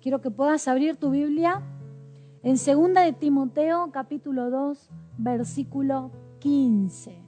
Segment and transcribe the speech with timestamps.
[0.00, 1.62] quiero que puedas abrir tu Biblia
[2.42, 7.20] en 2 de Timoteo capítulo 2, versículo 15.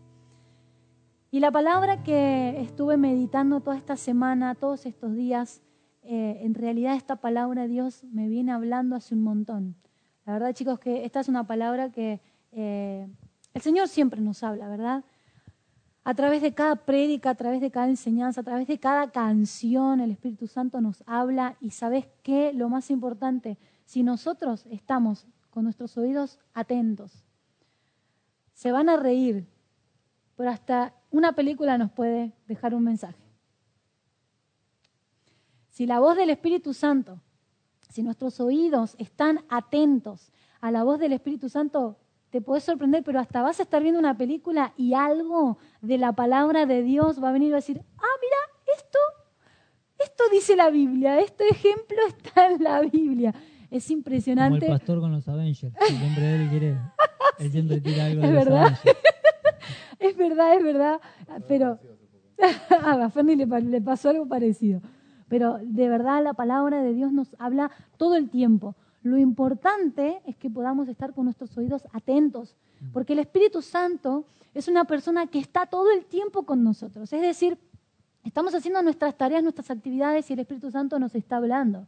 [1.30, 5.62] Y la palabra que estuve meditando toda esta semana, todos estos días,
[6.02, 9.76] eh, en realidad esta palabra Dios me viene hablando hace un montón.
[10.24, 12.20] La verdad, chicos, que esta es una palabra que
[12.52, 13.08] eh,
[13.54, 15.04] el Señor siempre nos habla, ¿verdad?
[16.04, 20.00] A través de cada prédica, a través de cada enseñanza, a través de cada canción,
[20.00, 25.64] el Espíritu Santo nos habla y sabes qué, lo más importante, si nosotros estamos con
[25.64, 27.24] nuestros oídos atentos,
[28.52, 29.46] se van a reír,
[30.36, 33.22] pero hasta una película nos puede dejar un mensaje.
[35.68, 37.20] Si la voz del Espíritu Santo,
[37.90, 41.98] si nuestros oídos están atentos a la voz del Espíritu Santo,
[42.32, 46.14] te puedes sorprender, pero hasta vas a estar viendo una película y algo de la
[46.14, 48.98] palabra de Dios va a venir y va a decir, ah, mira, esto,
[49.98, 53.34] esto dice la Biblia, este ejemplo está en la Biblia.
[53.70, 54.60] Es impresionante.
[54.60, 55.74] Como el pastor con los Avengers.
[55.86, 56.78] Siempre él quiere,
[57.38, 58.62] él siempre tira algo es verdad.
[58.62, 58.98] Avengers.
[59.98, 61.00] es verdad, es verdad,
[61.46, 61.78] pero
[62.70, 64.80] a Ferni le pasó algo parecido.
[65.28, 68.74] Pero de verdad la palabra de Dios nos habla todo el tiempo.
[69.02, 72.56] Lo importante es que podamos estar con nuestros oídos atentos,
[72.92, 77.12] porque el Espíritu Santo es una persona que está todo el tiempo con nosotros.
[77.12, 77.58] Es decir,
[78.24, 81.86] estamos haciendo nuestras tareas, nuestras actividades y el Espíritu Santo nos está hablando.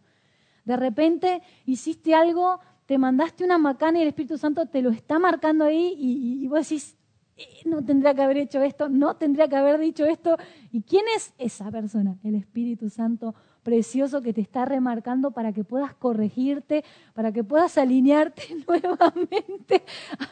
[0.64, 5.18] De repente hiciste algo, te mandaste una macana y el Espíritu Santo te lo está
[5.18, 6.96] marcando ahí y, y- y vos decís,
[7.36, 10.36] "Eh, no tendría que haber hecho esto, no tendría que haber dicho esto.
[10.72, 12.16] ¿Y quién es esa persona?
[12.22, 13.34] El Espíritu Santo
[13.64, 16.84] precioso que te está remarcando para que puedas corregirte,
[17.14, 19.82] para que puedas alinearte nuevamente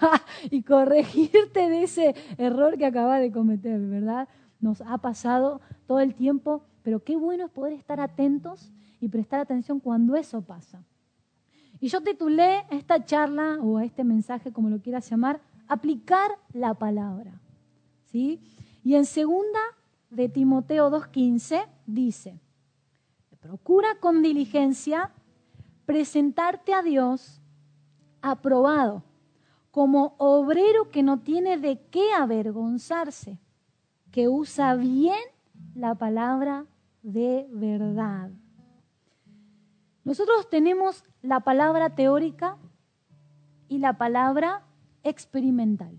[0.51, 4.29] y corregirte de ese error que acabas de cometer, ¿verdad?
[4.61, 9.41] Nos ha pasado todo el tiempo, pero qué bueno es poder estar atentos y prestar
[9.41, 10.85] atención cuando eso pasa.
[11.81, 17.41] Y yo titulé esta charla o este mensaje, como lo quieras llamar, aplicar la palabra.
[18.05, 18.41] ¿Sí?
[18.85, 19.59] Y en segunda
[20.11, 22.39] de Timoteo 2.15 dice,
[23.43, 25.11] procura con diligencia
[25.85, 27.43] presentarte a Dios
[28.23, 29.03] aprobado,
[29.73, 33.41] como obrero que no tiene de qué avergonzarse,
[34.13, 35.19] que usa bien
[35.75, 36.67] la palabra
[37.03, 38.31] de verdad.
[40.05, 42.59] Nosotros tenemos la palabra teórica
[43.69, 44.63] y la palabra
[45.03, 45.99] experimental.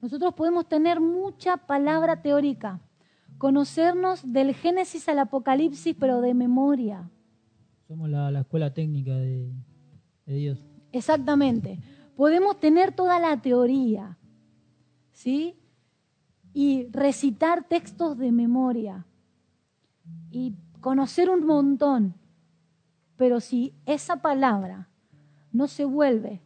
[0.00, 2.80] Nosotros podemos tener mucha palabra teórica,
[3.38, 7.10] conocernos del Génesis al Apocalipsis, pero de memoria.
[7.86, 9.52] Somos la, la escuela técnica de,
[10.26, 10.64] de Dios.
[10.92, 11.80] Exactamente.
[12.16, 14.18] Podemos tener toda la teoría,
[15.12, 15.56] ¿sí?
[16.52, 19.06] Y recitar textos de memoria
[20.30, 22.14] y conocer un montón.
[23.16, 24.88] Pero si esa palabra
[25.52, 26.40] no se vuelve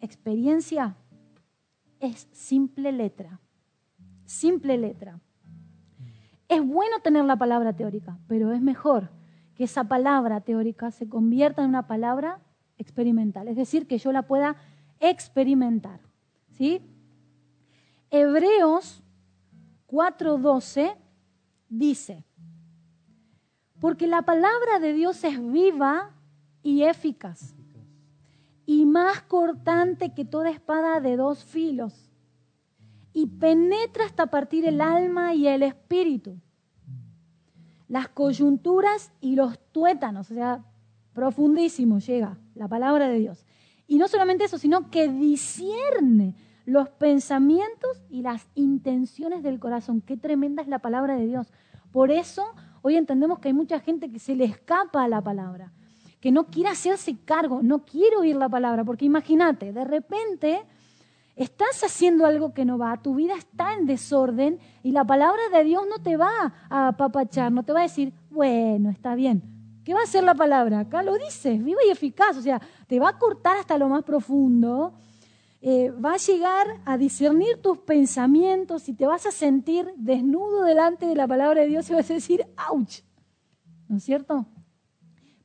[0.00, 0.96] experiencia,
[2.00, 3.40] es simple letra.
[4.24, 5.20] Simple letra.
[6.52, 9.08] Es bueno tener la palabra teórica, pero es mejor
[9.54, 12.40] que esa palabra teórica se convierta en una palabra
[12.76, 14.56] experimental, es decir, que yo la pueda
[15.00, 16.00] experimentar.
[16.50, 16.82] ¿sí?
[18.10, 19.02] Hebreos
[19.86, 20.94] 4:12
[21.70, 22.22] dice,
[23.80, 26.10] porque la palabra de Dios es viva
[26.62, 27.54] y eficaz
[28.66, 32.01] y más cortante que toda espada de dos filos
[33.12, 36.38] y penetra hasta partir el alma y el espíritu,
[37.88, 40.64] las coyunturas y los tuétanos, o sea,
[41.12, 43.44] profundísimo llega la palabra de Dios.
[43.86, 46.34] Y no solamente eso, sino que discierne
[46.64, 50.00] los pensamientos y las intenciones del corazón.
[50.00, 51.52] Qué tremenda es la palabra de Dios.
[51.90, 52.44] Por eso
[52.82, 55.72] hoy entendemos que hay mucha gente que se le escapa a la palabra,
[56.20, 60.62] que no quiere hacerse cargo, no quiere oír la palabra, porque imagínate, de repente
[61.36, 65.64] estás haciendo algo que no va, tu vida está en desorden y la palabra de
[65.64, 69.42] Dios no te va a apapachar, no te va a decir, bueno, está bien.
[69.84, 70.80] ¿Qué va a hacer la palabra?
[70.80, 74.04] Acá lo dices, viva y eficaz, o sea, te va a cortar hasta lo más
[74.04, 74.94] profundo,
[75.60, 81.06] eh, va a llegar a discernir tus pensamientos y te vas a sentir desnudo delante
[81.06, 83.00] de la palabra de Dios y vas a decir, ¡ouch!
[83.88, 84.46] ¿No es cierto?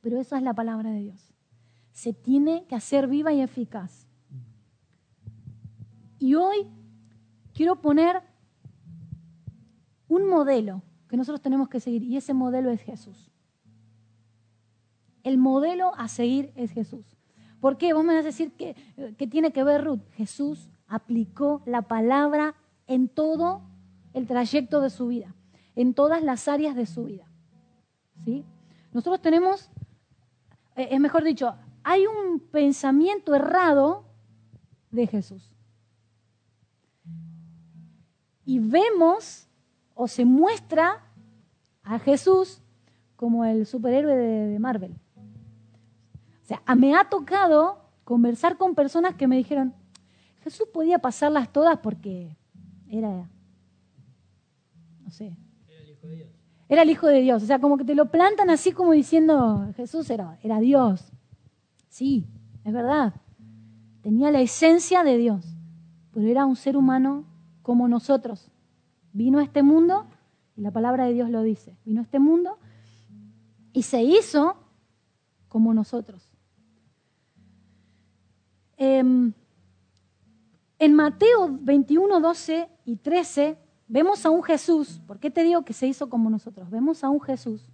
[0.00, 1.34] Pero esa es la palabra de Dios.
[1.92, 4.07] Se tiene que hacer viva y eficaz.
[6.18, 6.66] Y hoy
[7.54, 8.22] quiero poner
[10.08, 13.30] un modelo que nosotros tenemos que seguir y ese modelo es Jesús.
[15.22, 17.16] El modelo a seguir es Jesús.
[17.60, 17.92] ¿Por qué?
[17.92, 18.74] Vos me vas a decir que,
[19.16, 20.02] que tiene que ver Ruth.
[20.12, 22.54] Jesús aplicó la palabra
[22.86, 23.62] en todo
[24.12, 25.34] el trayecto de su vida,
[25.74, 27.26] en todas las áreas de su vida.
[28.24, 28.44] ¿Sí?
[28.92, 29.70] Nosotros tenemos
[30.78, 34.04] eh, es mejor dicho, hay un pensamiento errado
[34.92, 35.52] de Jesús.
[38.48, 39.46] Y vemos
[39.94, 41.04] o se muestra
[41.82, 42.62] a Jesús
[43.14, 44.96] como el superhéroe de, de Marvel.
[46.42, 49.74] O sea, me ha tocado conversar con personas que me dijeron,
[50.42, 52.38] Jesús podía pasarlas todas porque
[52.88, 53.28] era,
[55.02, 55.36] no sé,
[55.68, 56.30] Era el Hijo de Dios.
[56.70, 57.42] era el Hijo de Dios.
[57.42, 61.12] O sea, como que te lo plantan así como diciendo, Jesús era, era Dios.
[61.90, 62.24] Sí,
[62.64, 63.12] es verdad.
[64.00, 65.44] Tenía la esencia de Dios,
[66.14, 67.27] pero era un ser humano
[67.68, 68.50] como nosotros.
[69.12, 70.06] Vino a este mundo,
[70.56, 72.58] y la palabra de Dios lo dice, vino a este mundo
[73.74, 74.56] y se hizo
[75.48, 76.32] como nosotros.
[78.78, 79.34] Em,
[80.78, 85.74] en Mateo 21, 12 y 13 vemos a un Jesús, ¿por qué te digo que
[85.74, 86.70] se hizo como nosotros?
[86.70, 87.68] Vemos a un Jesús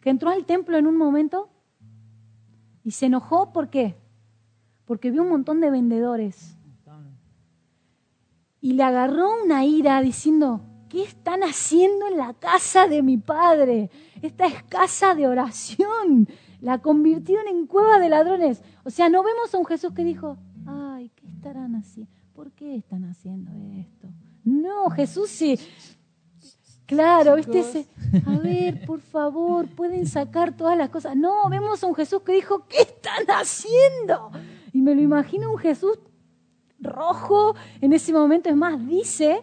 [0.00, 1.50] que entró al templo en un momento
[2.82, 3.94] y se enojó, ¿por qué?
[4.86, 6.55] Porque vio un montón de vendedores
[8.60, 13.90] y le agarró una ira diciendo, ¿qué están haciendo en la casa de mi padre?
[14.22, 16.28] Esta es casa de oración.
[16.60, 18.62] La convirtieron en cueva de ladrones.
[18.84, 20.36] O sea, no vemos a un Jesús que dijo,
[20.66, 22.10] ay, ¿qué estarán haciendo?
[22.34, 24.08] ¿Por qué están haciendo esto?
[24.44, 25.58] No, Jesús sí.
[26.86, 27.58] Claro, ¿viste?
[27.58, 27.86] Ese,
[28.26, 31.16] a ver, por favor, pueden sacar todas las cosas.
[31.16, 34.30] No, vemos a un Jesús que dijo, ¿qué están haciendo?
[34.72, 35.98] Y me lo imagino un Jesús
[36.80, 38.48] rojo en ese momento.
[38.48, 39.42] Es más, dice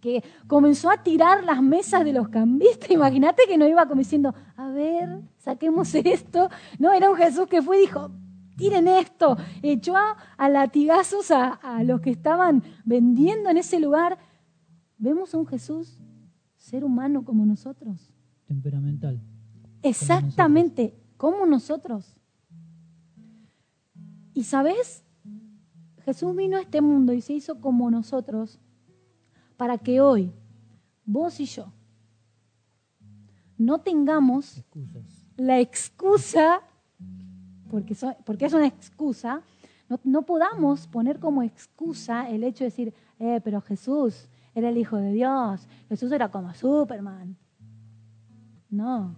[0.00, 2.90] que comenzó a tirar las mesas de los cambistas.
[2.90, 6.50] Imagínate que no iba como diciendo, a ver, saquemos esto.
[6.78, 8.10] No, era un Jesús que fue y dijo,
[8.56, 9.36] tiren esto.
[9.62, 14.18] Echó a, a latigazos a, a los que estaban vendiendo en ese lugar.
[14.98, 16.00] Vemos a un Jesús,
[16.56, 18.12] ser humano como nosotros.
[18.46, 19.22] Temperamental.
[19.82, 22.16] Exactamente, como nosotros.
[24.32, 25.03] Y sabes,
[26.04, 28.58] Jesús vino a este mundo y se hizo como nosotros
[29.56, 30.32] para que hoy,
[31.04, 31.72] vos y yo,
[33.56, 35.26] no tengamos Excusas.
[35.36, 36.60] la excusa,
[37.70, 39.42] porque, so- porque es una excusa,
[39.88, 44.78] no, no podamos poner como excusa el hecho de decir, eh, pero Jesús era el
[44.78, 47.36] Hijo de Dios, Jesús era como Superman.
[48.70, 49.14] No,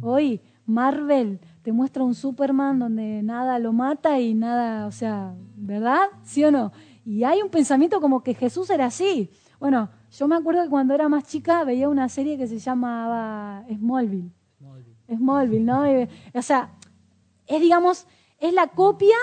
[0.00, 5.34] hoy Marvel te muestra un Superman donde nada lo mata y nada, o sea,
[5.68, 6.08] ¿verdad?
[6.24, 6.72] ¿Sí o no?
[7.04, 9.30] Y hay un pensamiento como que Jesús era así.
[9.60, 13.64] Bueno, yo me acuerdo que cuando era más chica veía una serie que se llamaba
[13.70, 14.32] Smallville.
[14.58, 14.96] Smallville.
[15.14, 15.84] Smallville, ¿no?
[16.34, 16.72] O sea,
[17.46, 18.06] es, digamos,
[18.38, 19.16] es la copia.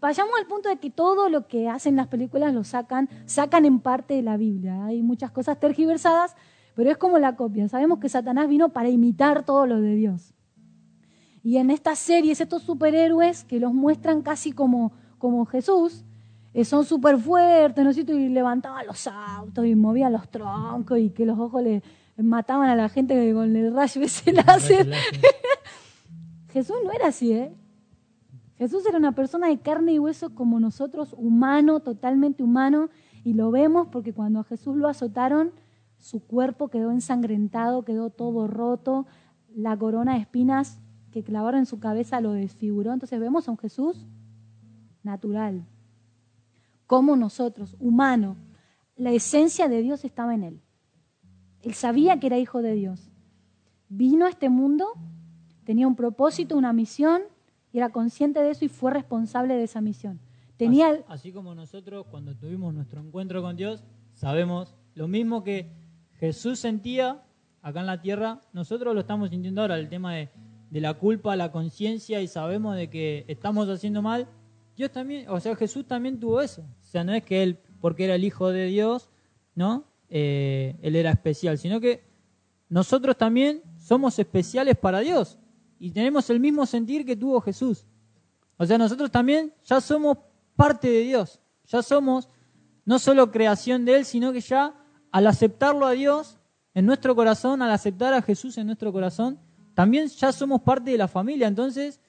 [0.00, 3.80] Vayamos al punto de que todo lo que hacen las películas lo sacan, sacan en
[3.80, 4.84] parte de la Biblia.
[4.84, 6.36] Hay muchas cosas tergiversadas,
[6.74, 7.66] pero es como la copia.
[7.68, 10.34] Sabemos que Satanás vino para imitar todo lo de Dios.
[11.42, 16.04] Y en estas series, estos superhéroes que los muestran casi como, como Jesús,
[16.52, 18.14] eh, son súper fuertes, ¿no es cierto?
[18.14, 21.82] Y levantaban los autos y movían los troncos y que los ojos le
[22.16, 24.90] mataban a la gente con el rayo ese láser.
[26.48, 27.54] Jesús no era así, ¿eh?
[28.56, 32.88] Jesús era una persona de carne y hueso como nosotros, humano, totalmente humano,
[33.22, 35.52] y lo vemos porque cuando a Jesús lo azotaron,
[35.98, 39.06] su cuerpo quedó ensangrentado, quedó todo roto,
[39.54, 40.80] la corona de espinas
[41.10, 42.92] que clavaron en su cabeza lo desfiguró.
[42.92, 44.06] Entonces vemos a un Jesús
[45.06, 45.64] natural,
[46.86, 48.36] como nosotros, humano.
[48.96, 50.60] La esencia de Dios estaba en él.
[51.62, 53.10] Él sabía que era hijo de Dios.
[53.88, 54.86] Vino a este mundo,
[55.64, 57.22] tenía un propósito, una misión,
[57.72, 60.20] y era consciente de eso y fue responsable de esa misión.
[60.56, 63.84] Tenía Así, así como nosotros cuando tuvimos nuestro encuentro con Dios,
[64.14, 65.70] sabemos lo mismo que
[66.18, 67.22] Jesús sentía
[67.60, 70.30] acá en la tierra, nosotros lo estamos sintiendo ahora, el tema de,
[70.70, 74.28] de la culpa, la conciencia y sabemos de que estamos haciendo mal.
[74.76, 76.62] Dios también, o sea, Jesús también tuvo eso.
[76.62, 79.08] O sea, no es que él, porque era el Hijo de Dios,
[79.54, 79.84] ¿no?
[80.08, 82.04] Eh, él era especial, sino que
[82.68, 85.38] nosotros también somos especiales para Dios
[85.78, 87.86] y tenemos el mismo sentir que tuvo Jesús.
[88.56, 90.18] O sea, nosotros también ya somos
[90.54, 92.28] parte de Dios, ya somos
[92.84, 94.74] no solo creación de Él, sino que ya
[95.10, 96.38] al aceptarlo a Dios
[96.74, 99.38] en nuestro corazón, al aceptar a Jesús en nuestro corazón,
[99.74, 101.48] también ya somos parte de la familia.
[101.48, 102.00] Entonces,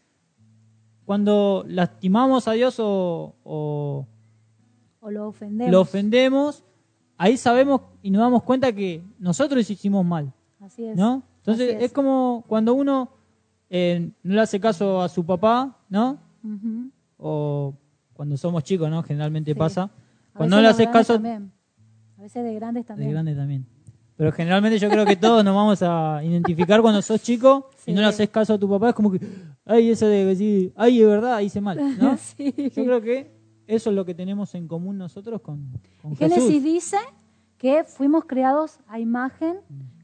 [1.08, 4.06] cuando lastimamos a Dios o, o
[5.00, 5.72] o lo ofendemos.
[5.72, 6.66] lo ofendemos,
[7.18, 10.34] ahí sabemos y nos damos cuenta que nosotros hicimos mal.
[10.60, 10.98] Así es.
[10.98, 11.24] ¿no?
[11.38, 11.94] Entonces Así es.
[11.94, 13.10] como cuando uno
[13.70, 16.20] eh, no le hace caso a su papá, ¿no?
[17.18, 17.74] O
[18.14, 19.02] cuando somos chicos, ¿no?
[19.02, 19.58] Generalmente Sí.
[19.58, 19.90] pasa.
[20.34, 21.52] Cuando no le haces grandes caso también.
[22.18, 23.12] A veces de grandes de también.
[23.12, 23.66] grande también.
[24.18, 28.02] Pero generalmente yo creo que todos nos vamos a identificar cuando sos chico y no
[28.02, 28.90] le haces caso a tu papá.
[28.90, 29.20] Es como que,
[29.64, 31.78] ay, eso de decir, ay, es verdad, hice mal.
[32.00, 32.18] ¿no?
[32.38, 33.32] Yo creo que
[33.68, 35.72] eso es lo que tenemos en común nosotros con,
[36.02, 36.98] con Génesis dice
[37.58, 39.58] que fuimos creados a imagen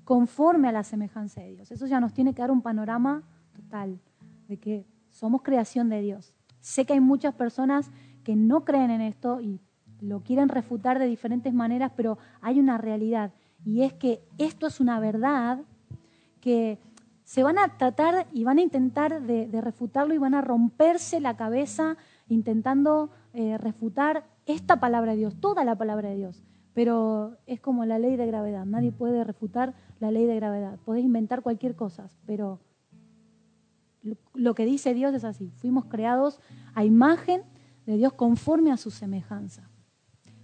[0.03, 1.71] conforme a la semejanza de Dios.
[1.71, 3.23] Eso ya nos tiene que dar un panorama
[3.55, 3.99] total
[4.47, 6.35] de que somos creación de Dios.
[6.59, 7.89] Sé que hay muchas personas
[8.23, 9.59] que no creen en esto y
[10.01, 13.31] lo quieren refutar de diferentes maneras, pero hay una realidad
[13.65, 15.61] y es que esto es una verdad
[16.41, 16.79] que
[17.23, 21.37] se van a tratar y van a intentar de, refutarlo y van a romperse la
[21.37, 26.43] cabeza intentando eh, refutar esta palabra de Dios, toda la palabra de Dios.
[26.73, 30.79] Pero es como la ley de gravedad, nadie puede refutar la ley de gravedad.
[30.83, 32.59] Podés inventar cualquier cosa, pero
[34.33, 35.51] lo que dice Dios es así.
[35.57, 36.39] Fuimos creados
[36.73, 37.43] a imagen
[37.85, 39.69] de Dios conforme a su semejanza.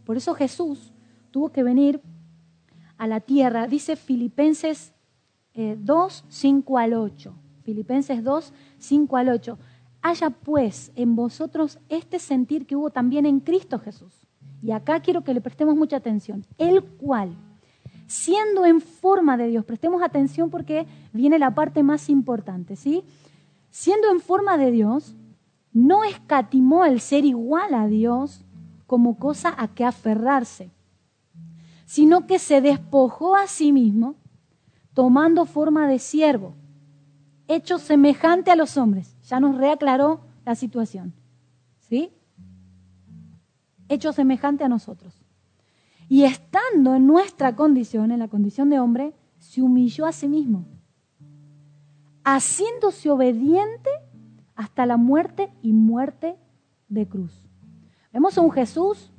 [0.06, 0.94] Por eso Jesús
[1.32, 2.02] tuvo que venir
[3.00, 3.66] a la tierra.
[3.66, 4.94] Dice Filipenses
[5.56, 7.34] 2, eh, 5 al 8.
[7.64, 9.58] Filipenses 2, 5 al 8.
[10.02, 14.14] Haya pues en vosotros este sentir que hubo también en Cristo Jesús.
[14.62, 16.46] Y acá quiero que le prestemos mucha atención.
[16.58, 17.34] El cual,
[18.08, 23.04] siendo en forma de Dios, prestemos atención porque viene la parte más importante, ¿sí?
[23.72, 25.16] Siendo en forma de Dios,
[25.72, 28.44] no escatimó el ser igual a Dios
[28.88, 30.72] como cosa a que aferrarse
[31.90, 34.14] sino que se despojó a sí mismo,
[34.94, 36.54] tomando forma de siervo,
[37.48, 39.18] hecho semejante a los hombres.
[39.24, 41.16] Ya nos reaclaró la situación.
[41.80, 42.12] ¿Sí?
[43.88, 45.26] Hecho semejante a nosotros.
[46.08, 50.68] Y estando en nuestra condición, en la condición de hombre, se humilló a sí mismo,
[52.24, 53.90] haciéndose obediente
[54.54, 56.38] hasta la muerte y muerte
[56.88, 57.50] de cruz.
[58.14, 59.12] Vemos a un Jesús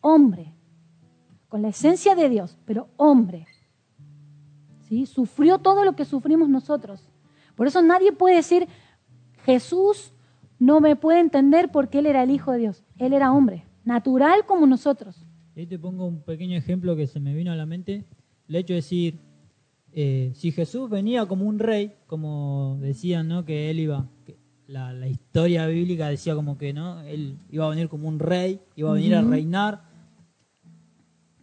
[0.00, 0.52] hombre,
[1.52, 3.46] con la esencia de Dios, pero hombre.
[4.88, 5.04] ¿sí?
[5.04, 7.10] Sufrió todo lo que sufrimos nosotros.
[7.56, 8.68] Por eso nadie puede decir,
[9.44, 10.14] Jesús
[10.58, 12.84] no me puede entender porque Él era el Hijo de Dios.
[12.96, 15.26] Él era hombre, natural como nosotros.
[15.54, 18.06] Ahí te pongo un pequeño ejemplo que se me vino a la mente.
[18.48, 19.18] El hecho de decir,
[19.92, 23.44] eh, si Jesús venía como un rey, como decían, ¿no?
[23.44, 24.08] Que él iba,
[24.66, 27.02] la, la, historia bíblica decía como que, ¿no?
[27.02, 29.91] Él iba a venir como un rey, iba a venir a reinar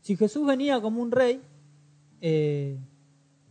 [0.09, 1.39] si Jesús venía como un rey,
[2.19, 2.79] eh,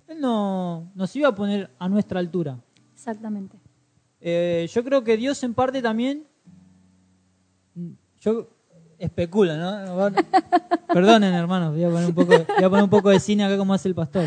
[0.08, 2.58] Él no nos iba a poner a nuestra altura.
[2.94, 3.56] Exactamente.
[4.20, 6.26] Eh, yo creo que Dios en parte también,
[8.20, 8.48] yo
[8.98, 10.10] especulo, ¿no?
[10.92, 13.56] Perdonen, hermanos, voy a, poner un poco, voy a poner un poco de cine acá
[13.56, 14.24] como hace el pastor.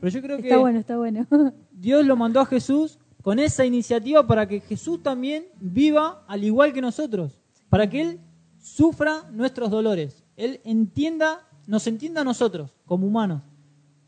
[0.00, 1.26] Pero yo creo que está bueno, está bueno.
[1.72, 6.74] Dios lo mandó a Jesús con esa iniciativa para que Jesús también viva al igual
[6.74, 7.40] que nosotros,
[7.70, 8.20] para que Él
[8.58, 10.27] sufra nuestros dolores.
[10.38, 13.42] Él entienda, nos entienda a nosotros como humanos.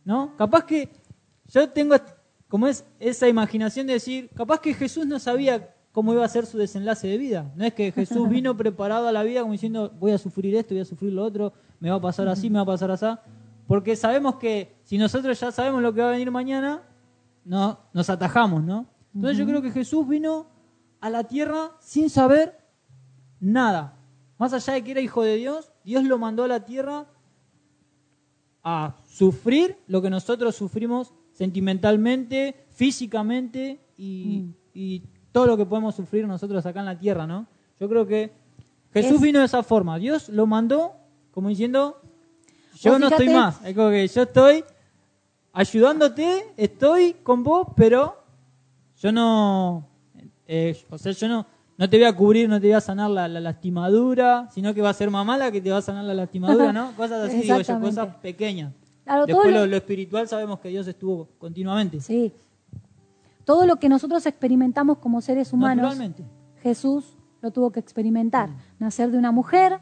[0.05, 0.35] ¿No?
[0.37, 0.89] Capaz que
[1.47, 1.95] yo tengo
[2.49, 6.47] como es esa imaginación de decir, capaz que Jesús no sabía cómo iba a ser
[6.47, 7.53] su desenlace de vida.
[7.55, 10.75] No es que Jesús vino preparado a la vida como diciendo, voy a sufrir esto,
[10.75, 13.07] voy a sufrir lo otro, me va a pasar así, me va a pasar así.
[13.69, 16.83] Porque sabemos que si nosotros ya sabemos lo que va a venir mañana,
[17.45, 18.87] no, nos atajamos, ¿no?
[19.15, 20.47] Entonces yo creo que Jesús vino
[21.01, 22.59] a la tierra sin saber
[23.39, 23.97] nada.
[24.41, 27.05] Más allá de que era hijo de Dios, Dios lo mandó a la tierra
[28.65, 35.31] a sufrir lo que nosotros sufrimos sentimentalmente, físicamente y, mm.
[35.31, 37.49] todo lo que podemos sufrir nosotros acá en la tierra, ¿no?
[37.79, 38.33] Yo creo que
[38.95, 39.99] Jesús vino de esa forma.
[39.99, 40.95] Dios lo mandó
[41.33, 42.01] como diciendo,
[42.77, 43.63] yo no estoy más.
[43.63, 44.65] Es como que yo estoy
[45.53, 48.25] ayudándote, estoy con vos, pero
[49.03, 49.87] yo no,
[50.47, 51.47] eh, o sea, yo no,
[51.81, 54.91] no te voy a cubrir, no te voy a sanar la, lastimadura, sino que va
[54.91, 56.93] a ser mamá la que te va a sanar la lastimadura, ¿no?
[56.97, 58.75] Cosas así, digo yo, cosas pequeñas.
[59.27, 61.99] Después lo, lo, espiritual sabemos que Dios estuvo continuamente.
[62.01, 62.35] Sí.
[63.47, 65.97] Todo lo que nosotros experimentamos como seres humanos,
[66.63, 68.51] Jesús lo tuvo que experimentar.
[68.79, 69.79] Nacer de una mujer,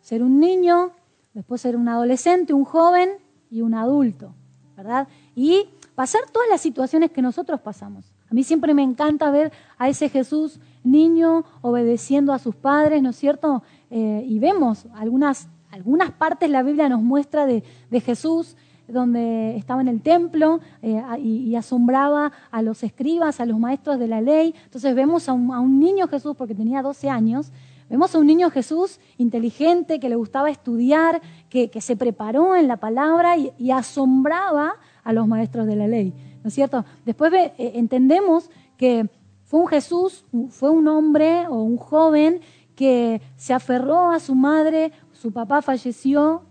[0.00, 0.92] ser un niño,
[1.34, 3.10] después ser un adolescente, un joven
[3.50, 4.32] y un adulto,
[4.76, 5.08] ¿verdad?
[5.34, 8.14] Y pasar todas las situaciones que nosotros pasamos.
[8.30, 13.10] A mí siempre me encanta ver a ese Jesús niño obedeciendo a sus padres, ¿no
[13.10, 13.62] es cierto?
[13.90, 17.62] Eh, y vemos algunas, algunas partes la Biblia nos muestra de,
[18.00, 18.56] Jesús
[18.88, 24.08] donde estaba en el templo eh, y, asombraba a los escribas, a los maestros de
[24.08, 24.54] la ley.
[24.64, 27.52] Entonces vemos a un, niño Jesús, porque tenía 12 años,
[27.88, 32.76] vemos a un niño Jesús inteligente, que le gustaba estudiar, que, se preparó en la
[32.76, 34.74] palabra y asombraba
[35.04, 36.12] a los maestros de la ley.
[36.42, 36.84] ¿no es cierto?
[37.04, 39.08] Después eh, entendemos que
[39.52, 42.40] fue un Jesús, fue un hombre o un joven
[42.74, 46.44] que se aferró a su madre, su papá falleció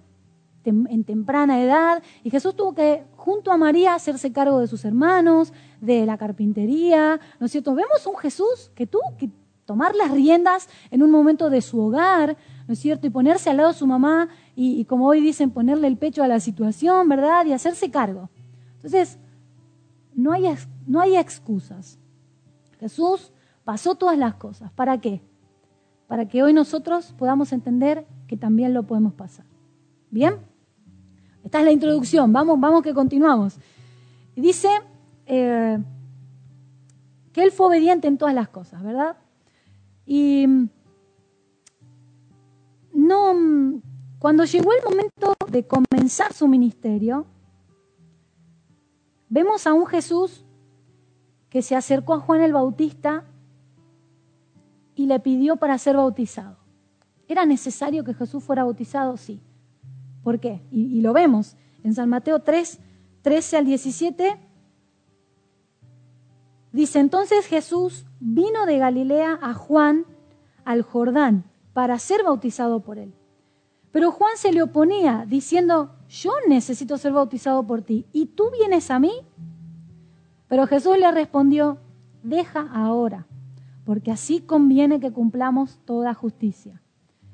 [0.64, 5.52] en temprana edad y Jesús tuvo que, junto a María, hacerse cargo de sus hermanos,
[5.80, 7.74] de la carpintería, ¿no es cierto?
[7.74, 9.32] Vemos un Jesús que tuvo que
[9.66, 13.08] tomar las riendas en un momento de su hogar, ¿no es cierto?
[13.08, 16.28] Y ponerse al lado de su mamá y, como hoy dicen, ponerle el pecho a
[16.28, 17.48] la situación, ¿verdad?
[17.48, 18.30] Y hacerse cargo.
[18.76, 19.18] Entonces,
[20.14, 20.44] no hay,
[20.86, 21.98] no hay excusas.
[22.82, 23.32] Jesús
[23.64, 24.72] pasó todas las cosas.
[24.72, 25.22] ¿Para qué?
[26.08, 29.46] Para que hoy nosotros podamos entender que también lo podemos pasar.
[30.10, 30.40] ¿Bien?
[31.44, 32.34] Esta es la introducción.
[32.34, 33.60] Vamos, vamos que continuamos.
[34.36, 34.68] Dice
[35.28, 35.78] eh,
[37.32, 39.16] que él fue obediente en todas las cosas, ¿verdad?
[40.08, 40.48] Y
[42.94, 43.80] no,
[44.18, 47.28] cuando llegó el momento de comenzar su ministerio,
[49.30, 50.46] vemos a un Jesús
[51.52, 53.26] que se acercó a Juan el Bautista
[54.96, 56.56] y le pidió para ser bautizado.
[57.28, 59.18] ¿Era necesario que Jesús fuera bautizado?
[59.18, 59.42] Sí.
[60.24, 60.62] ¿Por qué?
[60.72, 62.80] Y, lo vemos en San Mateo 3,
[63.22, 64.40] 13 al 17.
[66.72, 70.06] Dice, entonces Jesús vino de Galilea a Juan
[70.64, 71.44] al Jordán
[71.74, 73.14] para ser bautizado por él.
[73.92, 78.90] Pero Juan se le oponía, diciendo, yo necesito ser bautizado por ti, ¿y tú vienes
[78.90, 79.12] a mí?
[80.52, 81.78] Pero Jesús le respondió,
[82.24, 83.26] deja ahora,
[83.86, 86.82] porque así conviene que cumplamos toda justicia.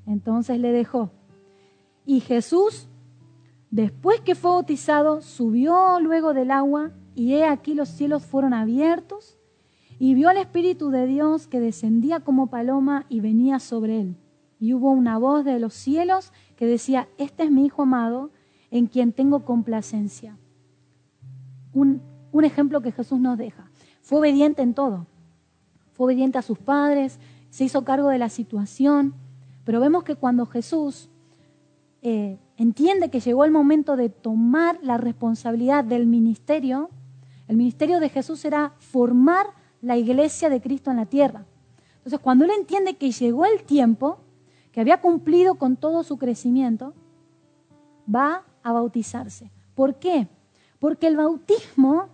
[0.06, 1.10] Entonces le dejó.
[2.06, 2.88] Y Jesús,
[3.72, 9.40] después que fue bautizado, subió luego del agua, y he aquí los cielos fueron abiertos,
[9.98, 14.18] y vio al Espíritu de Dios que descendía como paloma y venía sobre él.
[14.60, 18.30] Y hubo una voz de los cielos que decía, este es mi Hijo amado,
[18.70, 20.38] en quien tengo complacencia.
[21.74, 23.70] Un, un ejemplo que Jesús nos deja.
[24.02, 25.06] Fue obediente en todo.
[25.94, 27.20] Fue obediente a sus padres,
[27.50, 29.16] se hizo cargo de la situación,
[29.64, 31.10] pero vemos que cuando Jesús
[32.02, 36.90] eh, entiende que llegó el momento de tomar la responsabilidad del ministerio,
[37.48, 39.48] el ministerio de Jesús era formar
[39.82, 41.46] la iglesia de Cristo en la tierra.
[41.98, 44.20] Entonces, cuando él entiende que llegó el tiempo,
[44.72, 46.94] que había cumplido con todo su crecimiento,
[48.14, 49.52] va a bautizarse.
[49.76, 50.28] ¿Por qué?
[50.80, 52.10] Porque el bautismo,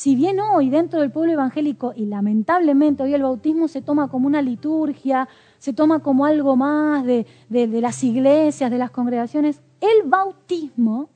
[0.00, 4.28] si bien hoy dentro del pueblo evangélico, y lamentablemente hoy el bautismo se toma como
[4.28, 9.60] una liturgia, se toma como algo más de, las iglesias, de las congregaciones.
[9.78, 11.10] El bautismo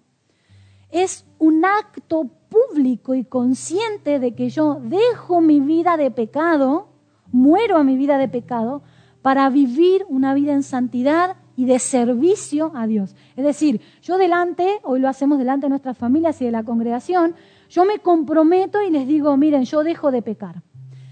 [0.90, 6.88] es un acto público y consciente de que yo dejo mi vida de pecado,
[7.32, 8.82] muero a mi vida de pecado,
[9.22, 13.16] para vivir una vida en santidad y de servicio a Dios.
[13.34, 17.34] Es decir, yo delante, hoy lo hacemos delante de nuestras familias y de la congregación,
[17.74, 20.62] yo me comprometo y les digo, miren, yo dejo de pecar,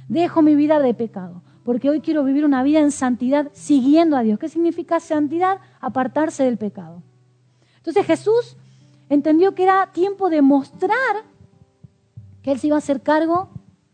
[0.09, 4.23] dejo mi vida de pecado porque hoy quiero vivir una vida en santidad siguiendo a
[4.23, 4.39] Dios.
[4.39, 5.59] ¿Qué significa santidad?
[5.81, 7.03] Apartarse del pecado.
[7.77, 8.57] Entonces Jesús
[9.09, 11.25] entendió que era tiempo de mostrar
[12.43, 13.51] que Él se iba a hacer cargo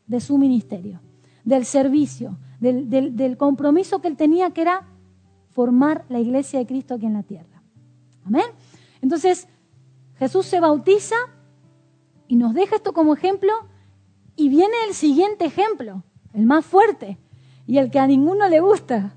[0.06, 1.00] de su ministerio,
[1.44, 4.86] del servicio, del, compromiso que Él tenía, que era
[5.50, 7.62] formar la iglesia de Cristo aquí en la tierra.
[8.24, 8.46] Amén.
[9.02, 9.48] Entonces
[10.18, 11.16] Jesús se bautiza
[12.28, 13.52] y nos deja esto como ejemplo
[14.36, 17.18] y viene el siguiente ejemplo, el más fuerte
[17.66, 19.14] y el que a ninguno le gusta.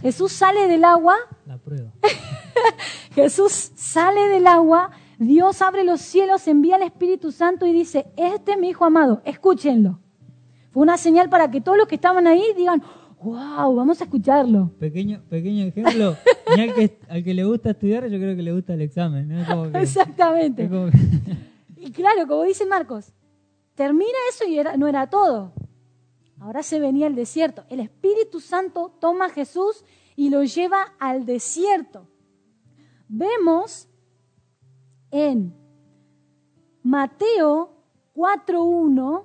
[0.00, 1.16] Jesús sale del agua.
[1.46, 1.92] La prueba.
[3.14, 8.52] Jesús sale del agua, Dios abre los cielos, envía el Espíritu Santo y dice, este
[8.52, 10.00] es mi Hijo amado, escúchenlo.
[10.72, 12.82] Fue una señal para que todos los que estaban ahí digan,
[13.22, 14.70] wow, vamos a escucharlo.
[14.78, 18.74] Pequeño, pequeño ejemplo, al que, al que le gusta estudiar, yo creo que le gusta
[18.74, 19.30] el examen.
[19.74, 20.68] Exactamente.
[21.76, 23.12] y claro, como dice Marcos,
[23.74, 25.52] termina eso y no era todo.
[26.40, 27.64] Ahora se venía el desierto.
[27.68, 29.84] El Espíritu Santo toma a Jesús
[30.16, 32.08] y lo lleva al desierto.
[33.08, 33.88] Vemos
[35.12, 35.54] en
[36.82, 37.70] Mateo
[38.14, 39.24] 4.1,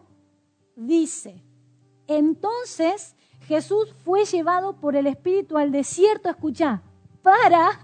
[0.76, 1.44] dice,
[2.08, 3.17] entonces
[3.48, 6.82] Jesús fue llevado por el Espíritu al desierto, escucha,
[7.22, 7.80] para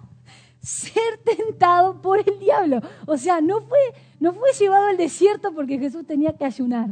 [0.59, 2.81] ser tentado por el diablo.
[3.07, 3.79] O sea, no fue,
[4.19, 6.89] no fue llevado al desierto porque Jesús tenía que ayunar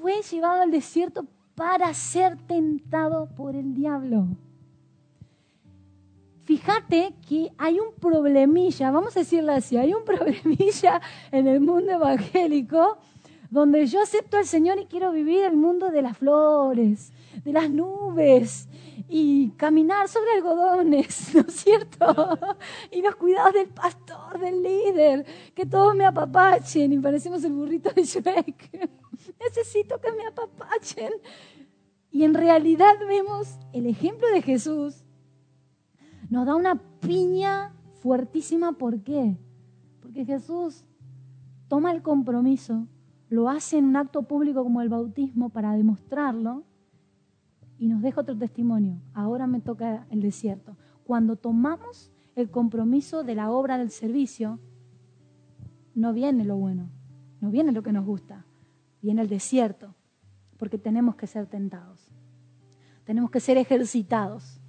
[0.00, 4.26] fue llevado al desierto para ser tentado por el diablo.
[6.44, 11.92] Fíjate que hay un problemilla, vamos a decirlo así, hay un problemilla en el mundo
[11.92, 12.98] evangélico
[13.50, 17.12] donde yo acepto al Señor y quiero vivir el mundo de las flores,
[17.44, 18.68] de las nubes
[19.08, 22.38] y caminar sobre algodones, ¿no es cierto?
[22.92, 27.90] Y los cuidados del pastor, del líder, que todos me apapachen y parecemos el burrito
[27.90, 28.90] de Shrek
[29.40, 31.12] necesito que me apapachen.
[32.10, 35.04] Y en realidad vemos el ejemplo de Jesús,
[36.28, 38.72] nos da una piña fuertísima.
[38.72, 39.36] ¿Por qué?
[40.00, 40.84] Porque Jesús
[41.68, 42.86] toma el compromiso,
[43.30, 46.64] lo hace en un acto público como el bautismo para demostrarlo
[47.78, 49.00] y nos deja otro testimonio.
[49.14, 50.76] Ahora me toca el desierto.
[51.04, 54.58] Cuando tomamos el compromiso de la obra del servicio,
[55.94, 56.90] no viene lo bueno,
[57.40, 58.44] no viene lo que nos gusta,
[59.00, 59.94] viene el desierto,
[60.56, 62.12] porque tenemos que ser tentados,
[63.04, 64.60] tenemos que ser ejercitados.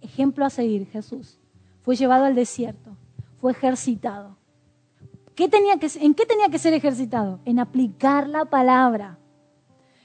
[0.00, 1.38] Ejemplo a seguir, Jesús
[1.82, 2.96] fue llevado al desierto,
[3.38, 4.38] fue ejercitado.
[5.34, 7.40] ¿Qué tenía que, ¿En qué tenía que ser ejercitado?
[7.44, 9.18] En aplicar la palabra.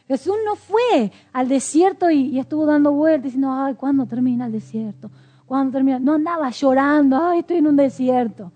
[0.08, 4.52] Jesús no fue al desierto y, y estuvo dando vueltas diciendo, ay, ¿cuándo termina el
[4.52, 5.12] desierto?
[5.46, 6.00] ¿Cuándo termina?
[6.00, 8.52] No andaba llorando, ay, estoy en un desierto.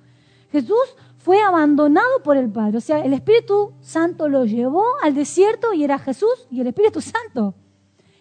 [0.51, 2.77] Jesús fue abandonado por el Padre.
[2.77, 7.01] O sea, el Espíritu Santo lo llevó al desierto y era Jesús y el Espíritu
[7.01, 7.55] Santo.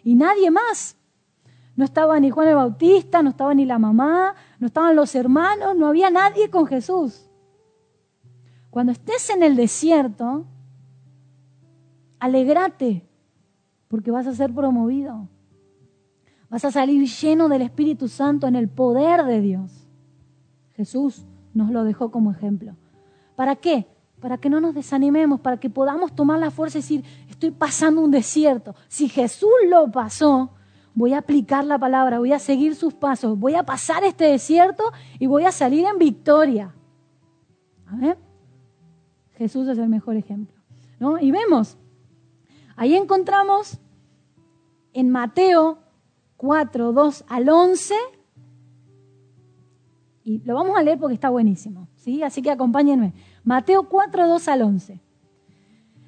[0.04, 0.96] Y nadie más.
[1.74, 5.74] No estaba ni Juan el Bautista, no estaba ni la mamá, no estaban los hermanos,
[5.74, 7.28] no había nadie con Jesús.
[8.72, 10.46] Cuando estés en el desierto,
[12.18, 13.06] alegrate,
[13.86, 15.28] porque vas a ser promovido.
[16.48, 19.86] Vas a salir lleno del Espíritu Santo en el poder de Dios.
[20.70, 22.74] Jesús nos lo dejó como ejemplo.
[23.36, 23.88] ¿Para qué?
[24.22, 28.00] Para que no nos desanimemos, para que podamos tomar la fuerza y decir, estoy pasando
[28.00, 28.74] un desierto.
[28.88, 30.48] Si Jesús lo pasó,
[30.94, 34.84] voy a aplicar la palabra, voy a seguir sus pasos, voy a pasar este desierto
[35.18, 36.74] y voy a salir en victoria.
[37.84, 38.16] Amén.
[39.42, 40.54] Jesús es el mejor ejemplo.
[41.00, 41.18] ¿no?
[41.18, 41.76] Y vemos,
[42.76, 43.80] ahí encontramos
[44.92, 45.78] en Mateo
[46.36, 47.94] 4, 2 al 11,
[50.22, 52.22] y lo vamos a leer porque está buenísimo, ¿sí?
[52.22, 53.14] Así que acompáñenme.
[53.42, 55.00] Mateo 4, 2 al 11.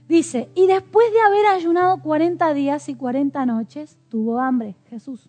[0.06, 5.28] Dice, y después de haber ayunado 40 días y 40 noches, tuvo hambre Jesús.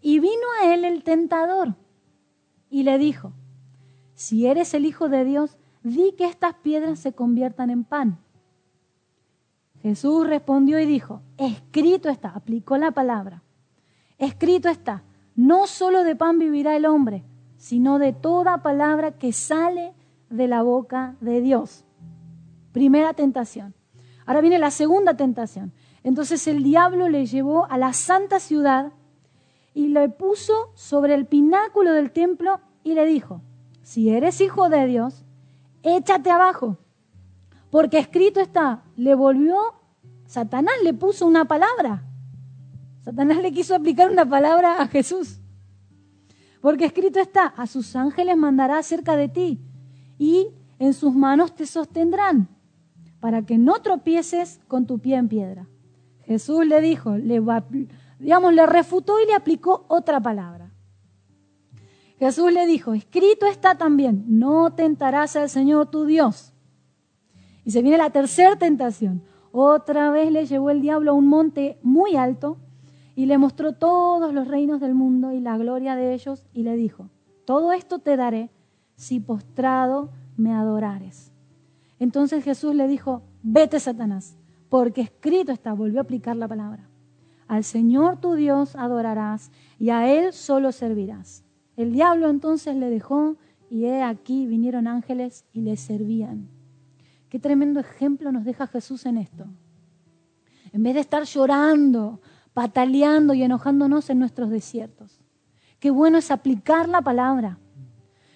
[0.00, 1.74] Y vino a él el tentador
[2.70, 3.34] y le dijo,
[4.14, 8.18] si eres el Hijo de Dios, di que estas piedras se conviertan en pan.
[9.82, 13.42] Jesús respondió y dijo, escrito está, aplicó la palabra,
[14.16, 15.02] escrito está,
[15.34, 17.24] no solo de pan vivirá el hombre,
[17.56, 19.94] sino de toda palabra que sale
[20.30, 21.84] de la boca de Dios.
[22.72, 23.74] Primera tentación.
[24.24, 25.72] Ahora viene la segunda tentación.
[26.04, 28.92] Entonces el diablo le llevó a la santa ciudad
[29.74, 33.42] y le puso sobre el pináculo del templo y le dijo,
[33.82, 35.21] si eres hijo de Dios,
[35.82, 36.78] échate abajo,
[37.70, 39.56] porque escrito está, le volvió,
[40.26, 42.04] Satanás le puso una palabra.
[43.02, 45.40] Satanás le quiso aplicar una palabra a Jesús.
[46.60, 49.60] Porque escrito está, a sus ángeles mandará cerca de ti
[50.18, 52.48] y en sus manos te sostendrán
[53.20, 55.68] para que no tropieces con tu pie en piedra.
[56.24, 57.40] Jesús le dijo, le,
[58.18, 60.71] digamos, le refutó y le aplicó otra palabra.
[62.22, 66.52] Jesús le dijo, escrito está también, no tentarás al Señor tu Dios.
[67.64, 69.24] Y se viene la tercera tentación.
[69.50, 72.58] Otra vez le llevó el diablo a un monte muy alto
[73.16, 76.76] y le mostró todos los reinos del mundo y la gloria de ellos y le
[76.76, 77.10] dijo,
[77.44, 78.52] todo esto te daré
[78.94, 81.32] si postrado me adorares.
[81.98, 84.36] Entonces Jesús le dijo, vete Satanás,
[84.68, 86.88] porque escrito está, volvió a aplicar la palabra.
[87.48, 91.44] Al Señor tu Dios adorarás y a Él solo servirás.
[91.76, 93.36] El diablo entonces le dejó
[93.70, 96.48] y he aquí vinieron ángeles y le servían.
[97.28, 99.46] Qué tremendo ejemplo nos deja Jesús en esto.
[100.72, 102.20] En vez de estar llorando,
[102.52, 105.20] pataleando y enojándonos en nuestros desiertos.
[105.78, 107.58] Qué bueno es aplicar la palabra.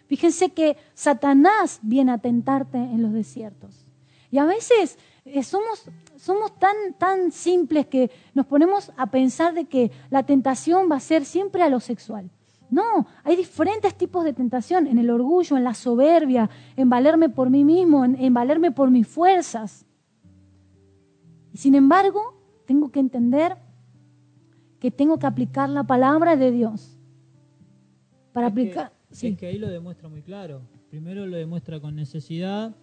[0.07, 3.85] Fíjense que Satanás viene a tentarte en los desiertos.
[4.31, 9.67] Y a veces eh, somos, somos tan, tan simples que nos ponemos a pensar de
[9.67, 12.31] que la tentación va a ser siempre a lo sexual.
[12.69, 17.49] No, hay diferentes tipos de tentación, en el orgullo, en la soberbia, en valerme por
[17.49, 19.87] mí mismo, en, en valerme por mis fuerzas.
[21.53, 22.35] Y sin embargo,
[22.67, 23.57] tengo que entender
[24.79, 26.99] que tengo que aplicar la palabra de Dios.
[28.33, 28.93] Para aplicar.
[29.11, 29.29] sí.
[29.29, 30.61] Es que ahí lo demuestra muy claro.
[30.91, 32.75] Primero lo demuestra con necesidad,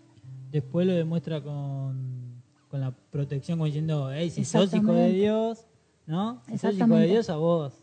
[0.52, 5.68] después lo demuestra con, con la protección, como diciendo, hey, si sos hijo de Dios,
[6.06, 6.42] ¿no?
[6.48, 7.83] Si sos hijo de Dios, a vos.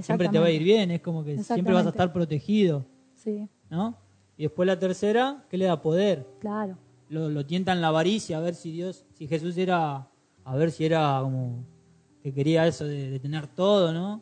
[0.00, 2.84] Siempre te va a ir bien, es como que siempre vas a estar protegido.
[3.14, 3.48] Sí.
[3.70, 3.96] ¿No?
[4.36, 6.26] Y después la tercera, ¿qué le da poder?
[6.40, 6.76] Claro.
[7.08, 10.08] Lo, lo tientan la avaricia, a ver si Dios, si Jesús era,
[10.44, 11.64] a ver si era como
[12.26, 14.20] que quería eso de, tener todo, ¿no?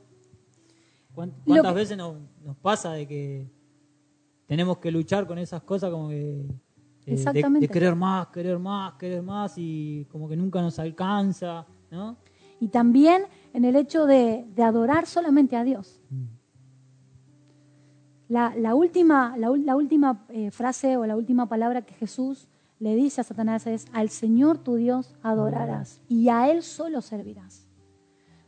[1.14, 2.16] ¿Cuántas veces nos,
[2.60, 3.50] pasa de que
[4.44, 6.44] tenemos que luchar con esas cosas como que
[7.06, 12.18] eh, de, querer más, querer más, querer más y como que nunca nos alcanza, ¿no?
[12.60, 13.24] Y también
[13.54, 16.02] en el hecho de, adorar solamente a Dios.
[18.28, 22.48] La, última, la, última eh, frase o la última palabra que Jesús
[22.80, 27.68] le dice a Satanás es, al Señor tu Dios adorarás y a Él solo servirás.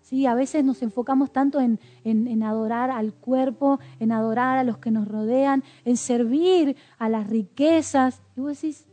[0.03, 0.27] ¿Sí?
[0.27, 5.07] A veces nos enfocamos tanto en, adorar al cuerpo, en adorar a los que nos
[5.07, 8.23] rodean, en servir a las riquezas.
[8.37, 8.87] Y vos decís,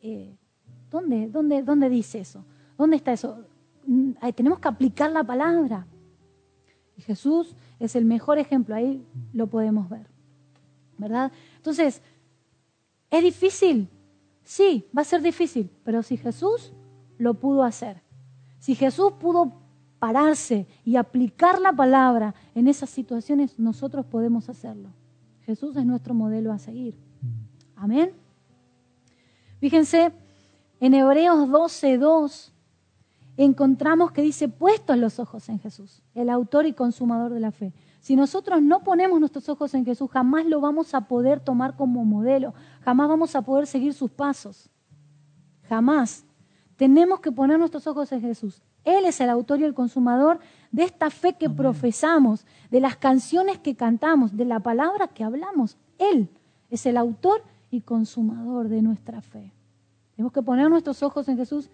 [0.00, 0.36] eh,
[0.90, 2.44] ¿dónde, dónde, ¿dónde dice eso?
[2.76, 3.46] ¿Dónde está eso?
[3.86, 5.86] Mm, tenemos que aplicar la palabra.
[6.96, 10.06] Y Jesús es el mejor ejemplo, ahí lo podemos ver.
[10.98, 11.32] ¿Verdad?
[11.56, 12.02] Entonces,
[13.10, 13.88] ¿es difícil?
[14.44, 16.72] Sí, va a ser difícil, pero si Jesús
[17.18, 18.02] lo pudo hacer,
[18.58, 19.62] si Jesús pudo
[19.98, 24.90] pararse y aplicar la palabra en esas situaciones, nosotros podemos hacerlo.
[25.42, 26.96] Jesús es nuestro modelo a seguir.
[27.76, 28.12] Amén.
[29.60, 30.12] Fíjense,
[30.80, 32.51] en Hebreos 12.2
[33.36, 37.72] encontramos que dice, puestos los ojos en Jesús, el autor y consumador de la fe.
[38.00, 42.04] Si nosotros no ponemos nuestros ojos en Jesús, jamás lo vamos a poder tomar como
[42.04, 44.68] modelo, jamás vamos a poder seguir sus pasos.
[45.68, 46.24] Jamás.
[46.76, 48.60] Tenemos que poner nuestros ojos en Jesús.
[48.84, 50.40] Él es el autor y el consumador
[50.72, 55.76] de esta fe que profesamos, de las canciones que cantamos, de la palabra que hablamos.
[55.98, 56.28] Él
[56.70, 59.52] es el autor y consumador de nuestra fe.
[60.16, 61.70] Tenemos que poner nuestros ojos en Jesús,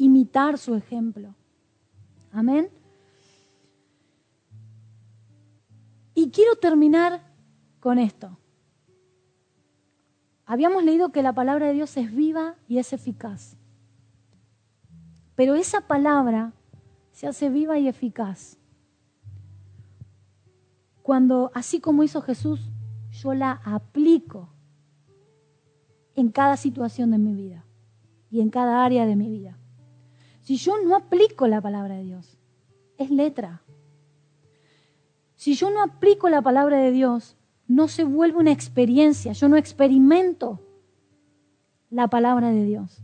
[0.00, 1.34] imitar su ejemplo.
[2.32, 2.70] Amén.
[6.14, 7.22] Y quiero terminar
[7.80, 8.38] con esto.
[10.46, 13.56] Habíamos leído que la palabra de Dios es viva y es eficaz.
[15.36, 16.52] Pero esa palabra
[17.12, 18.58] se hace viva y eficaz
[21.02, 22.70] cuando, así como hizo Jesús,
[23.10, 24.48] yo la aplico
[26.14, 27.64] en cada situación de mi vida
[28.30, 29.58] y en cada área de mi vida.
[30.50, 32.36] Si yo no aplico la palabra de Dios,
[32.98, 33.62] es letra.
[35.36, 37.36] Si yo no aplico la palabra de Dios,
[37.68, 40.58] no se vuelve una experiencia, yo no experimento
[41.88, 43.00] la palabra de Dios.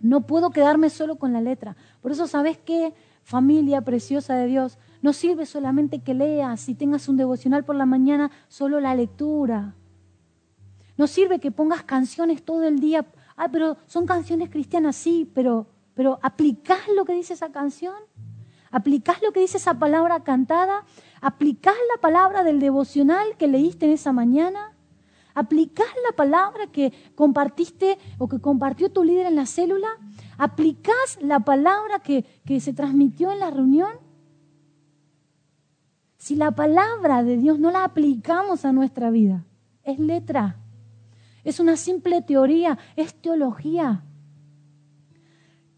[0.00, 1.76] No puedo quedarme solo con la letra.
[2.00, 2.92] Por eso, ¿sabes qué?
[3.22, 7.86] Familia preciosa de Dios, no sirve solamente que leas y tengas un devocional por la
[7.86, 9.76] mañana, solo la lectura.
[10.96, 13.06] No sirve que pongas canciones todo el día.
[13.36, 15.68] Ah, pero son canciones cristianas, sí, pero,
[15.98, 17.96] pero ¿aplicás lo que dice esa canción?
[18.70, 20.84] ¿Aplicás lo que dice esa palabra cantada?
[21.20, 24.76] ¿Aplicás la palabra del devocional que leíste en esa mañana?
[25.34, 29.88] ¿Aplicás la palabra que compartiste o que compartió tu líder en la célula?
[30.36, 33.90] ¿Aplicás la palabra que, que se transmitió en la reunión?
[36.16, 39.46] Si la palabra de Dios no la aplicamos a nuestra vida,
[39.82, 40.60] es letra,
[41.42, 44.04] es una simple teoría, es teología.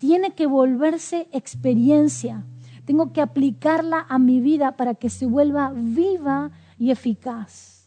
[0.00, 2.46] Tiene que volverse experiencia.
[2.86, 7.86] Tengo que aplicarla a mi vida para que se vuelva viva y eficaz.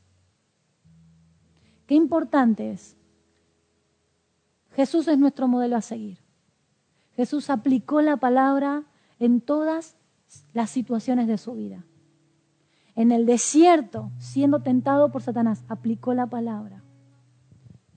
[1.87, 2.95] Qué importante es.
[4.75, 6.19] Jesús es nuestro modelo a seguir.
[7.15, 8.83] Jesús aplicó la palabra
[9.17, 9.95] en todas
[10.53, 11.83] las situaciones de su vida.
[12.95, 16.83] En el desierto, siendo tentado por Satanás, aplicó la palabra.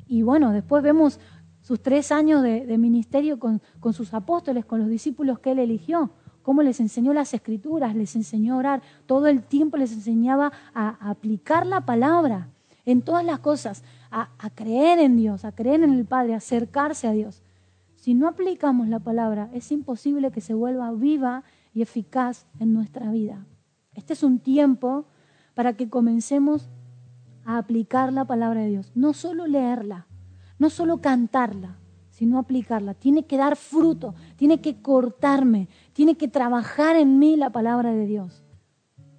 [0.07, 1.20] Y bueno, después vemos
[1.66, 3.61] sus tres años de, ministerio con,
[3.92, 6.12] sus apóstoles, con los discípulos que él eligió,
[6.44, 11.11] cómo les enseñó las escrituras, les enseñó a orar, todo el tiempo les enseñaba a
[11.11, 12.50] aplicar la palabra
[12.85, 17.09] en todas las cosas, a, creer en Dios, a creer en el Padre, a acercarse
[17.09, 17.42] a Dios.
[17.96, 21.42] Si no aplicamos la palabra, es imposible que se vuelva viva
[21.74, 23.44] y eficaz en nuestra vida.
[23.92, 25.07] Este es un tiempo
[25.55, 26.68] para que comencemos
[27.44, 28.92] a aplicar la palabra de Dios.
[28.94, 30.07] No solo leerla,
[30.59, 31.77] no solo cantarla,
[32.11, 32.95] sino aplicarla.
[32.95, 38.07] Tiene que dar fruto, tiene que cortarme, tiene que trabajar en mí la palabra de
[38.07, 38.42] Dios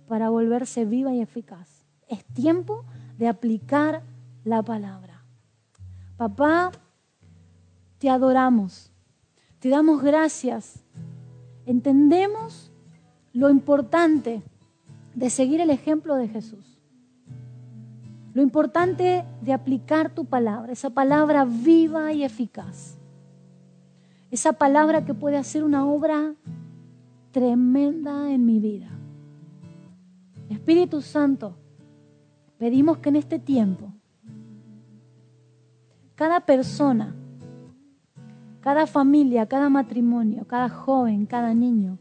[0.07, 1.85] para volverse viva y eficaz.
[2.07, 2.85] Es tiempo
[3.17, 4.01] de aplicar
[4.43, 5.23] la palabra.
[6.15, 6.71] Papá,
[7.99, 8.91] te adoramos,
[9.59, 10.83] te damos gracias.
[11.65, 12.71] Entendemos
[13.33, 14.41] lo importante
[15.13, 16.66] de seguir el ejemplo de Jesús.
[18.37, 22.95] Lo importante de aplicar tu palabra, esa palabra viva y eficaz.
[24.29, 26.35] Esa palabra que puede hacer una obra
[27.31, 28.89] tremenda en mi vida.
[30.51, 31.57] Espíritu Santo,
[32.59, 33.91] pedimos que en este tiempo
[36.13, 37.15] cada persona,
[38.61, 41.97] cada familia, cada matrimonio, cada joven, cada niño,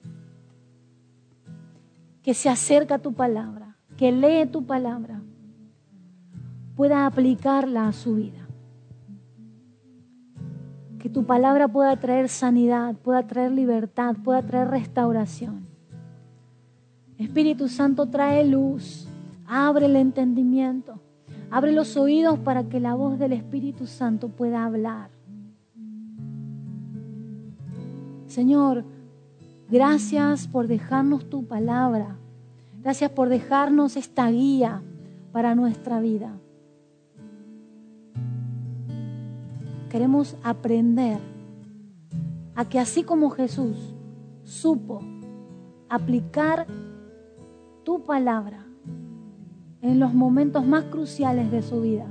[2.22, 5.22] que se acerca a tu palabra, que lee tu palabra,
[6.76, 8.46] pueda aplicarla a su vida.
[10.98, 15.66] Que tu palabra pueda traer sanidad, pueda traer libertad, pueda traer restauración.
[17.18, 19.08] Espíritu Santo trae luz
[19.46, 21.00] Abre el entendimiento.
[21.50, 25.10] Abre los oídos para que la voz del Espíritu Santo pueda hablar.
[28.26, 28.84] Señor,
[29.70, 32.16] gracias por dejarnos tu palabra.
[32.82, 34.82] Gracias por dejarnos esta guía
[35.32, 36.32] para nuestra vida.
[39.96, 41.18] Queremos aprender
[42.54, 43.78] a que así como Jesús
[44.44, 45.00] supo
[45.88, 46.66] aplicar
[47.82, 48.66] tu palabra
[49.80, 52.04] en los momentos más cruciales de su vida,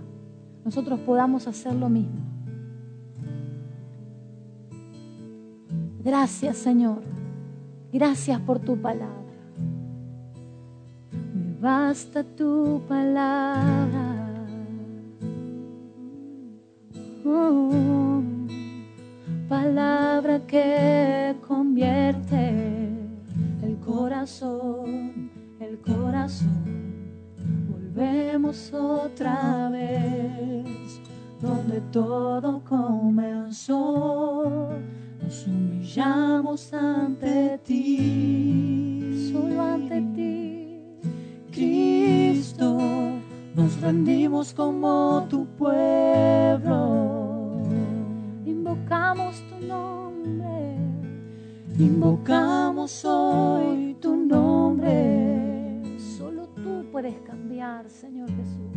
[0.63, 2.21] nosotros podamos hacer lo mismo.
[6.04, 7.04] Gracias Señor,
[7.93, 9.13] gracias por tu palabra.
[11.36, 14.15] Me basta tu palabra.
[17.28, 17.64] Oh,
[20.43, 22.89] que convierte
[23.63, 26.63] el corazón, el corazón.
[27.69, 31.00] Volvemos otra vez
[31.41, 34.69] donde todo comenzó.
[35.21, 40.80] Nos humillamos ante ti, solo ante ti,
[41.52, 42.78] Cristo.
[43.56, 45.44] Nos rendimos como tu
[51.78, 55.82] Invocamos hoy tu nombre.
[56.00, 58.72] Solo tú puedes cambiar, Señor Jesús.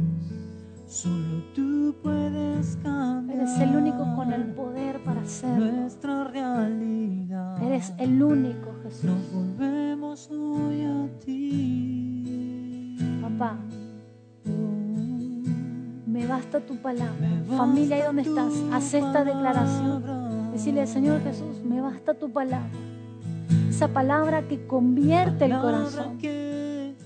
[0.88, 3.38] Solo tú puedes cambiar.
[3.38, 5.70] Eres el único con el poder para hacerlo.
[5.70, 7.62] Nuestra realidad.
[7.62, 9.04] Eres el único, Jesús.
[9.04, 12.96] Nos volvemos hoy a ti.
[13.22, 13.58] Papá,
[16.04, 17.28] me basta tu palabra.
[17.46, 20.02] Basta Familia, ahí donde estás, haz esta declaración.
[20.52, 22.87] Decirle, Señor Jesús, me basta tu palabra.
[23.78, 26.96] Esa palabra que convierte el corazón, Que,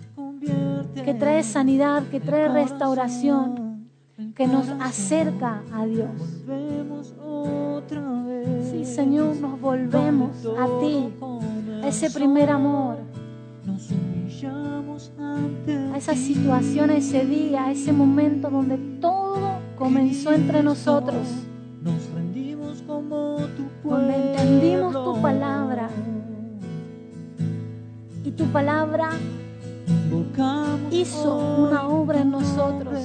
[1.21, 3.91] trae sanidad, que trae restauración,
[4.35, 6.09] que nos acerca a Dios.
[8.71, 11.13] Sí, Señor, nos volvemos a ti,
[11.83, 12.97] a ese primer amor,
[15.93, 21.21] a esa situación, a ese día, a ese momento donde todo comenzó entre nosotros.
[21.83, 24.07] Nos rendimos como tu pueblo.
[24.07, 25.91] Donde entendimos tu palabra.
[28.33, 29.11] Y tu palabra
[30.91, 32.99] hizo una obra en nosotros.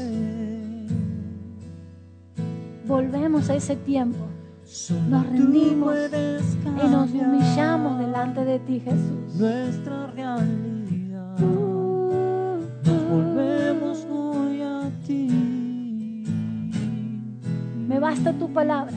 [2.85, 4.25] volvemos a ese tiempo
[5.09, 5.97] Nos rendimos
[6.63, 9.35] y nos humillamos delante de ti, Jesús.
[9.35, 11.37] Nuestra realidad.
[12.85, 16.23] Nos volvemos hoy a ti.
[17.85, 18.95] Me basta tu palabra.